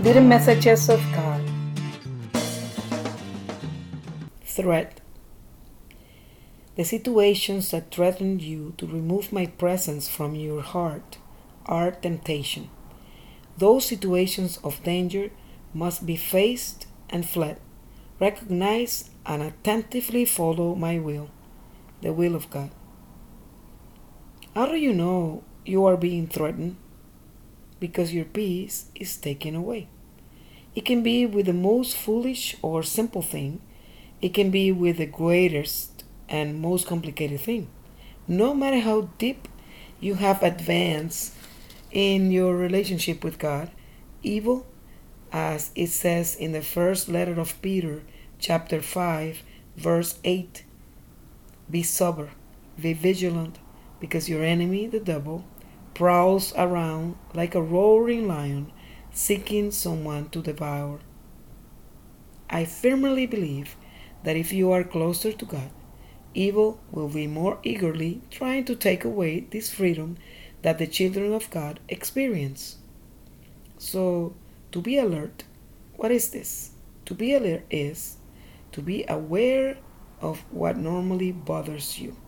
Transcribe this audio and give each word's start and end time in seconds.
Little 0.00 0.22
Messages 0.22 0.88
of 0.88 1.02
God. 1.12 1.42
Threat. 4.42 5.02
The 6.76 6.84
situations 6.84 7.72
that 7.72 7.90
threaten 7.90 8.40
you 8.40 8.72
to 8.78 8.86
remove 8.86 9.34
my 9.34 9.44
presence 9.44 10.08
from 10.08 10.34
your 10.34 10.62
heart 10.62 11.18
are 11.66 11.90
temptation. 11.90 12.70
Those 13.58 13.84
situations 13.84 14.58
of 14.64 14.82
danger 14.82 15.30
must 15.74 16.06
be 16.06 16.16
faced 16.16 16.86
and 17.10 17.28
fled. 17.28 17.60
Recognize 18.18 19.10
and 19.26 19.42
attentively 19.42 20.24
follow 20.24 20.74
my 20.74 20.98
will, 20.98 21.28
the 22.00 22.14
will 22.14 22.34
of 22.34 22.48
God. 22.48 22.70
How 24.54 24.64
do 24.64 24.76
you 24.76 24.94
know 24.94 25.44
you 25.66 25.84
are 25.84 25.98
being 25.98 26.28
threatened? 26.28 26.76
Because 27.78 28.14
your 28.14 28.24
peace 28.24 28.86
is 28.94 29.16
taken 29.16 29.54
away. 29.54 29.88
It 30.74 30.84
can 30.84 31.02
be 31.02 31.26
with 31.26 31.46
the 31.46 31.52
most 31.52 31.96
foolish 31.96 32.56
or 32.62 32.82
simple 32.82 33.22
thing, 33.22 33.60
it 34.20 34.34
can 34.34 34.50
be 34.50 34.72
with 34.72 34.98
the 34.98 35.06
greatest 35.06 36.04
and 36.28 36.60
most 36.60 36.86
complicated 36.86 37.40
thing. 37.40 37.68
No 38.28 38.54
matter 38.54 38.80
how 38.80 39.08
deep 39.18 39.48
you 40.00 40.14
have 40.14 40.42
advanced 40.42 41.34
in 41.90 42.30
your 42.30 42.56
relationship 42.56 43.24
with 43.24 43.38
God, 43.38 43.70
evil, 44.22 44.66
as 45.32 45.70
it 45.74 45.88
says 45.88 46.34
in 46.34 46.52
the 46.52 46.62
first 46.62 47.08
letter 47.08 47.40
of 47.40 47.60
Peter, 47.62 48.02
chapter 48.38 48.82
5, 48.82 49.42
verse 49.76 50.18
8, 50.24 50.64
be 51.70 51.82
sober, 51.82 52.30
be 52.80 52.92
vigilant, 52.92 53.58
because 54.00 54.28
your 54.28 54.44
enemy, 54.44 54.86
the 54.86 55.00
devil, 55.00 55.44
prowls 55.96 56.52
around 56.58 57.16
like 57.32 57.54
a 57.54 57.62
roaring 57.62 58.28
lion 58.28 58.70
seeking 59.12 59.70
someone 59.70 60.28
to 60.28 60.42
devour. 60.42 60.98
I 62.50 62.66
firmly 62.66 63.24
believe 63.24 63.76
that 64.22 64.36
if 64.36 64.52
you 64.52 64.72
are 64.72 64.84
closer 64.84 65.32
to 65.32 65.44
God, 65.46 65.70
evil 66.34 66.78
will 66.92 67.08
be 67.08 67.26
more 67.26 67.58
eagerly 67.62 68.20
trying 68.30 68.66
to 68.66 68.76
take 68.76 69.06
away 69.06 69.40
this 69.40 69.70
freedom 69.70 70.18
that 70.60 70.76
the 70.76 70.86
children 70.86 71.32
of 71.32 71.48
God 71.48 71.80
experience. 71.88 72.76
So, 73.78 74.34
to 74.72 74.82
be 74.82 74.98
alert, 74.98 75.44
what 75.94 76.10
is 76.10 76.28
this? 76.28 76.72
To 77.06 77.14
be 77.14 77.32
alert 77.32 77.64
is 77.70 78.18
to 78.72 78.82
be 78.82 79.06
aware 79.08 79.78
of 80.20 80.40
what 80.50 80.76
normally 80.76 81.32
bothers 81.32 81.98
you, 81.98 82.18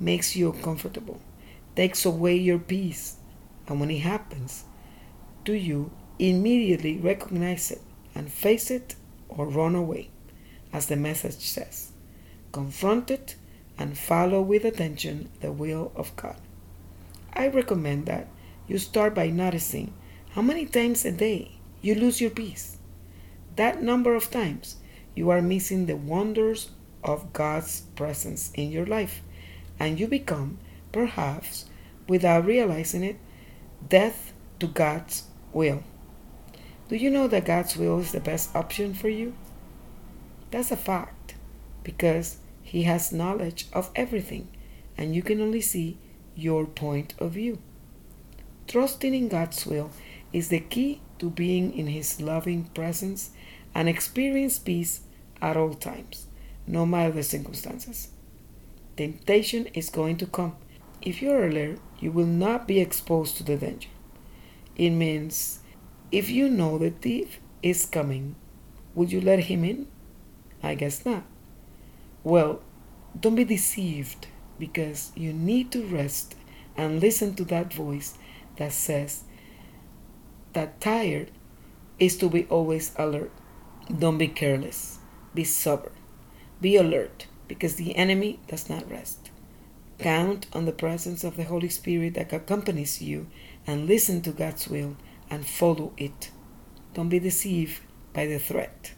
makes 0.00 0.34
you 0.34 0.50
uncomfortable, 0.50 1.20
takes 1.76 2.04
away 2.04 2.36
your 2.36 2.58
peace, 2.58 3.16
and 3.66 3.80
when 3.80 3.90
it 3.90 4.00
happens 4.00 4.64
to 5.44 5.54
you, 5.54 5.90
immediately 6.18 6.98
recognize 6.98 7.70
it 7.70 7.80
and 8.14 8.30
face 8.30 8.70
it 8.70 8.94
or 9.28 9.46
run 9.46 9.74
away, 9.74 10.10
as 10.72 10.86
the 10.86 10.96
message 10.96 11.40
says. 11.40 11.92
Confront 12.52 13.10
it 13.10 13.36
and 13.78 13.96
follow 13.96 14.42
with 14.42 14.64
attention 14.64 15.28
the 15.40 15.50
will 15.52 15.92
of 15.96 16.14
God. 16.16 16.36
I 17.32 17.48
recommend 17.48 18.06
that 18.06 18.28
you 18.68 18.78
start 18.78 19.14
by 19.14 19.28
noticing 19.28 19.94
how 20.30 20.42
many 20.42 20.66
times 20.66 21.04
a 21.04 21.12
day 21.12 21.52
you 21.80 21.94
lose 21.94 22.20
your 22.20 22.30
peace. 22.30 22.76
That 23.56 23.82
number 23.82 24.14
of 24.14 24.30
times 24.30 24.76
you 25.14 25.30
are 25.30 25.42
missing 25.42 25.86
the 25.86 25.96
wonders 25.96 26.70
of 27.02 27.32
God's 27.32 27.80
presence 27.96 28.52
in 28.54 28.70
your 28.70 28.86
life, 28.86 29.22
and 29.80 29.98
you 29.98 30.06
become, 30.06 30.58
perhaps 30.92 31.66
without 32.08 32.44
realizing 32.44 33.02
it, 33.02 33.18
death 33.88 34.32
to 34.60 34.66
God's 34.66 35.24
will. 35.52 35.82
Do 36.88 36.96
you 36.96 37.10
know 37.10 37.26
that 37.28 37.46
God's 37.46 37.76
will 37.76 38.00
is 38.00 38.12
the 38.12 38.20
best 38.20 38.54
option 38.54 38.94
for 38.94 39.08
you? 39.08 39.34
That's 40.50 40.70
a 40.70 40.76
fact 40.76 41.34
because 41.82 42.36
he 42.62 42.84
has 42.84 43.12
knowledge 43.12 43.66
of 43.72 43.90
everything, 43.94 44.48
and 44.96 45.14
you 45.14 45.22
can 45.22 45.40
only 45.40 45.60
see 45.60 45.98
your 46.34 46.66
point 46.66 47.14
of 47.18 47.32
view. 47.32 47.58
Trusting 48.66 49.14
in 49.14 49.28
God's 49.28 49.66
will 49.66 49.90
is 50.32 50.48
the 50.48 50.60
key 50.60 51.00
to 51.18 51.28
being 51.28 51.76
in 51.76 51.88
His 51.88 52.20
loving 52.20 52.64
presence 52.74 53.30
and 53.74 53.88
experience 53.88 54.58
peace 54.58 55.02
at 55.40 55.56
all 55.56 55.74
times, 55.74 56.26
no 56.66 56.86
matter 56.86 57.12
the 57.12 57.22
circumstances. 57.22 58.08
Temptation 58.96 59.66
is 59.74 59.90
going 59.90 60.16
to 60.18 60.26
come. 60.26 60.56
If 61.02 61.20
you 61.20 61.32
are 61.32 61.44
alert, 61.44 61.80
you 61.98 62.12
will 62.12 62.26
not 62.26 62.68
be 62.68 62.80
exposed 62.80 63.36
to 63.36 63.42
the 63.42 63.56
danger. 63.56 63.88
It 64.76 64.90
means 64.90 65.58
if 66.12 66.30
you 66.30 66.48
know 66.48 66.78
the 66.78 66.90
thief 66.90 67.40
is 67.62 67.86
coming, 67.86 68.36
would 68.94 69.10
you 69.10 69.20
let 69.20 69.40
him 69.40 69.64
in? 69.64 69.88
I 70.62 70.74
guess 70.74 71.04
not. 71.04 71.24
Well, 72.22 72.60
don't 73.18 73.34
be 73.34 73.44
deceived 73.44 74.28
because 74.58 75.10
you 75.16 75.32
need 75.32 75.72
to 75.72 75.84
rest 75.84 76.36
and 76.76 77.00
listen 77.00 77.34
to 77.34 77.44
that 77.46 77.72
voice 77.72 78.16
that 78.56 78.72
says 78.72 79.24
that 80.52 80.80
tired 80.80 81.30
is 81.98 82.16
to 82.18 82.28
be 82.28 82.44
always 82.44 82.92
alert. 82.96 83.32
Don't 83.98 84.18
be 84.18 84.28
careless. 84.28 84.98
Be 85.34 85.44
sober. 85.44 85.92
Be 86.60 86.76
alert 86.76 87.26
because 87.48 87.74
the 87.74 87.96
enemy 87.96 88.38
does 88.46 88.70
not 88.70 88.88
rest. 88.90 89.21
Count 90.02 90.46
on 90.52 90.64
the 90.64 90.72
presence 90.72 91.24
of 91.24 91.36
the 91.36 91.44
Holy 91.44 91.68
Spirit 91.68 92.14
that 92.14 92.32
accompanies 92.32 93.00
you 93.00 93.26
and 93.66 93.86
listen 93.86 94.20
to 94.22 94.32
God's 94.32 94.68
will 94.68 94.96
and 95.30 95.46
follow 95.46 95.92
it. 95.96 96.30
Don't 96.94 97.08
be 97.08 97.18
deceived 97.18 97.80
by 98.12 98.26
the 98.26 98.38
threat. 98.38 98.92